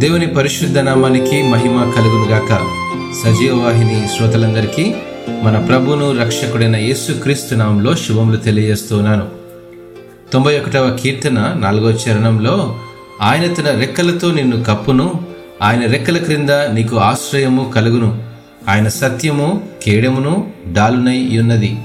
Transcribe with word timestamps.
దేవుని 0.00 0.26
పరిశుద్ధ 0.26 0.78
నామానికి 0.78 1.42
మహిమ 1.42 1.92
కలుగునుగాక. 1.96 2.60
సజీవ 3.24 3.62
వాహిని 3.64 4.08
శ్రోతలందరికీ 4.08 4.94
మన 5.42 5.58
ప్రభును 5.58 6.20
రక్షకుడైన 6.20 6.76
యేసుక్రీస్తు 6.76 7.54
నామంలో 7.54 7.94
శుభములు 7.94 8.36
తెలియజేస్తున్నాను. 8.36 9.26
తొంభై 10.32 10.58
ఒకటవ 10.58 10.98
కీర్తన 11.02 11.54
నాలుగో 11.56 11.90
చరణంలో 11.90 12.78
ఆయన 13.22 13.54
తన 13.54 13.78
రెక్కలతో 13.78 14.30
నిన్ను 14.32 14.64
కప్పును 14.64 15.20
ఆయన 15.62 15.86
రెక్కల 15.86 16.18
క్రింద 16.18 16.50
నీకు 16.50 16.96
ఆశ్రయము 16.96 17.72
కలుగును 17.76 18.22
ఆయన 18.68 18.88
సత్యము 18.88 19.60
కేడమును 19.82 20.52
డాలునై 20.72 21.38
ఉన్నది. 21.38 21.78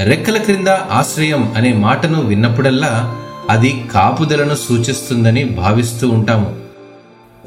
రెక్కల 0.00 0.36
క్రింద 0.36 0.68
ఆశ్రయం 0.68 1.52
అనే 1.56 1.72
మాటను 1.72 2.20
విన్నప్పుడల్లా 2.20 3.16
అది 3.50 3.84
కాపుదలను 3.94 4.54
సూచిస్తుందని 4.54 5.44
భావిస్తూ 5.44 6.08
ఉంటాము. 6.08 6.65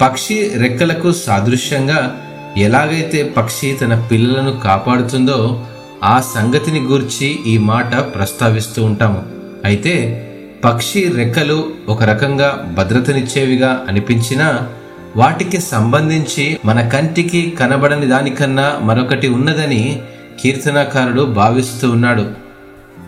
పక్షి 0.01 0.51
రెక్కలకు 0.57 1.11
సాదృశ్యంగా 1.11 2.21
ఎలాగైతే 2.57 3.23
పక్షి 3.23 3.77
తన 3.81 4.07
పిల్లలను 4.11 4.59
కాపాడుతుందో 4.59 5.65
ఆ 6.03 6.23
సంగతిని 6.35 6.79
గూర్చి 6.79 7.39
ఈ 7.47 7.57
మాట 7.57 7.95
ప్రస్తావిస్తూ 7.95 8.83
ఉంటాము. 8.83 9.23
అయితే 9.65 10.25
పక్షి 10.63 11.11
రెక్కలు 11.15 11.69
ఒక 11.89 12.03
రకంగా 12.03 12.75
భద్రతనిచ్చేవిగా 12.77 13.85
అనిపించినా 13.89 14.69
వాటికి 15.15 15.61
సంబంధించి 15.61 16.59
మన 16.65 16.89
కంటికి 16.89 17.49
కనబడని 17.59 18.05
దానికన్నా 18.05 18.79
మరొకటి 18.81 19.27
ఉన్నదని 19.27 20.01
కీర్తనాకారుడు 20.43 21.21
భావిస్తూ 21.21 21.91
ఉన్నాడు. 21.91 22.25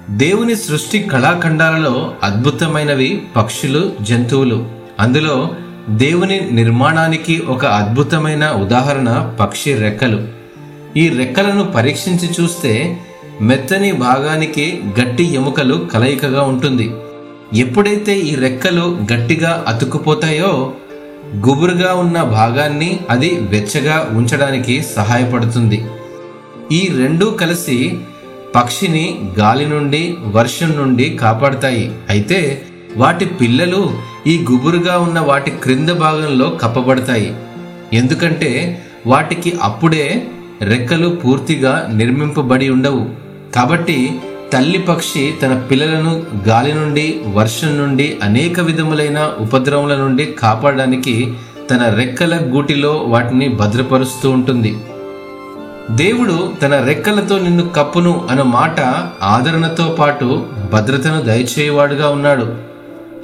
దేవుని 0.10 0.56
సృష్టి 0.56 1.00
కళాఖండాలలో 1.00 2.16
అద్భుతమైనవి 2.24 3.22
పక్షులు 3.36 3.92
జంతువులు. 4.02 4.70
అందులో 5.00 5.50
దేవుని 5.98 6.50
నిర్మాణానికి 6.52 7.40
ఒక 7.40 7.66
అద్భుతమైన 7.66 8.50
ఉదాహరణ 8.50 9.36
పక్షి 9.40 9.74
రెక్కలు. 9.74 10.28
ఈ 10.98 11.10
రెక్కలను 11.10 11.64
పరీక్షించి 11.64 12.30
చూస్తే 12.42 12.98
మెత్తని 13.42 13.92
భాగానికి 13.92 14.82
గట్టి 15.00 15.34
ఎముకలు 15.34 15.90
కలయికగా 15.94 16.42
ఉంటుంది. 16.42 16.92
ఎప్పుడైతే 17.54 18.20
ఈ 18.20 18.36
రెక్కలు 18.36 19.00
గట్టిగా 19.14 19.66
అతుక్కుపోతాయో 19.68 20.74
గుబురుగా 21.36 21.94
ఉన్న 21.94 22.22
భాగాన్ని 22.22 23.00
అది 23.10 23.30
వెచ్చగా 23.30 24.10
ఉంచడానికి 24.14 24.84
సహాయపడుతుంది. 24.84 25.86
ఈ 26.72 26.92
రెండూ 26.98 27.32
కలిసి 27.32 28.00
పక్షిని 28.56 29.20
గాలి 29.40 29.66
నుండి 29.66 30.18
వర్షం 30.26 30.72
నుండి 30.78 31.10
కాపాడతాయి. 31.10 31.92
అయితే 32.10 32.66
వాటి 32.98 33.26
పిల్లలు 33.26 33.94
ఈ 34.28 34.46
గుబురుగా 34.52 35.00
ఉన్న 35.00 35.20
వాటి 35.20 35.52
క్రింద 35.52 35.90
భాగంలో 35.90 36.50
కప్పబడతాయి. 36.50 37.36
ఎందుకంటే 37.94 38.84
వాటికి 39.08 39.54
అప్పుడే 39.62 40.28
రెక్కలు 40.62 41.10
పూర్తిగా 41.10 41.88
నిర్మింపబడి 41.94 42.70
ఉండవు. 42.70 43.10
కాబట్టి 43.56 44.22
తల్లి 44.54 44.80
పక్షి 44.80 45.34
తన 45.42 45.54
పిల్లలను 45.72 46.24
గాలి 46.48 46.74
నుండి 46.74 47.22
వర్షం 47.28 47.78
నుండి 47.78 48.18
అనేక 48.24 48.60
విధములైన 48.60 49.34
ఉపద్రవముల 49.40 49.96
నుండి 49.96 50.26
కాపాడడానికి 50.26 51.34
తన 51.70 51.94
రెక్కల 51.96 52.40
గూటిలో 52.44 52.92
వాటిని 53.08 53.50
భద్రపరుస్తూ 53.50 54.30
ఉంటుంది. 54.30 54.78
దేవుడు 55.92 56.54
తన 56.62 56.84
రెక్కలతో 56.84 57.40
నిన్ను 57.40 57.70
కప్పును 57.70 58.28
అన్న 58.30 58.42
మాట 58.42 58.82
ఆదరణతో 59.24 59.98
పాటు 60.00 60.46
భద్రతను 60.74 61.22
దయచేయవాడుగా 61.22 62.10
ఉన్నాడు. 62.10 62.71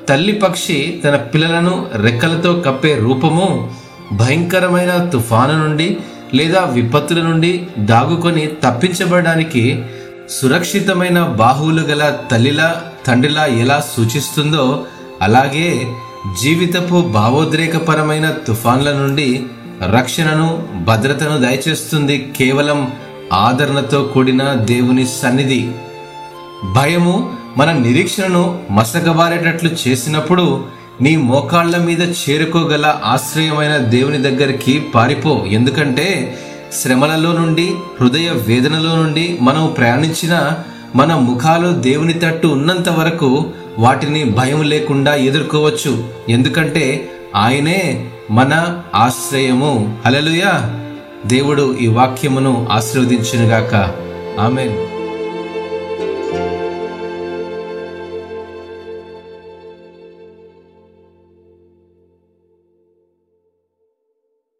తల్లి 0.07 0.33
పక్షి 0.33 1.01
తన 1.05 1.15
పిల్లలను 1.15 1.87
రెక్కలతో 1.93 2.53
కప్పే 2.53 2.95
రూపము 2.95 3.69
భయంకరమైన 4.11 5.09
తుఫాను 5.13 5.65
నుండి 5.65 5.97
లేదా 6.33 6.63
విపత్తుల 6.63 7.21
నుండి 7.21 7.67
దాగుకొని 7.79 8.47
తప్పించబడడానికి 8.63 9.83
సురక్షితమైన 10.29 11.23
బాహువులు 11.23 11.81
గల 11.81 12.17
తల్లిలా 12.31 12.83
తండ్రిలా 13.07 13.45
ఎలా 13.45 13.83
సూచిస్తుందో 13.95 14.85
అలాగే 15.21 15.87
జీవితపు 16.41 16.95
భావోద్రేకపరమైన 16.95 18.29
తుఫాన్ల 18.47 18.91
నుండి 18.91 19.43
రక్షణను 19.89 20.47
భద్రతను 20.83 21.37
దయచేస్తుంది 21.37 22.33
కేవలం 22.37 22.91
ఆదరణతో 23.33 24.03
కూడిన 24.03 24.53
దేవుని 24.53 25.07
సన్నిధి. 25.07 25.67
భయము 26.73 27.36
మన 27.57 27.71
నిరీక్షణను 27.71 28.59
మసకబారేటట్లు 28.71 29.69
చేసినప్పుడు 29.87 30.65
నీ 31.01 31.15
మోకాళ్ళ 31.15 31.77
మీద 31.77 32.01
చేరుకోగల 32.01 32.95
ఆశ్రయమైన 33.05 33.77
దేవుని 33.77 34.17
దగ్గరికి 34.17 34.79
పారిపో. 34.95 35.43
ఎందుకంటే 35.47 36.37
శ్రమలలో 36.81 37.33
నుండి 37.33 37.73
హృదయ 38.01 38.29
వేదనలో 38.29 38.95
నుండి 38.95 39.37
మనం 39.41 39.73
ప్రయాణించిన 39.77 40.51
మన 40.95 41.15
ముఖాలు 41.15 41.67
దేవుని 41.67 42.13
తట్టు 42.13 42.47
ఉన్నంత 42.47 42.89
వరకు 42.89 43.49
వాటిని 43.79 44.23
భయం 44.23 44.61
లేకుండా 44.61 45.15
ఎదుర్కోవచ్చు. 45.15 46.09
ఎందుకంటే 46.29 47.09
ఆయనే 47.35 48.09
మన 48.31 48.79
ఆశ్రయము. 48.95 49.97
హలలుయా 50.05 50.79
దేవుడు 51.25 51.77
ఈ 51.81 51.87
వాక్యమును 51.87 52.67
ఆశీర్వదించునుగాక. 52.71 53.75
ఆమెన్. 54.39 54.96